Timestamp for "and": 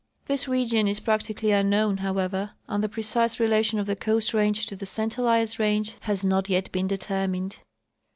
2.67-2.83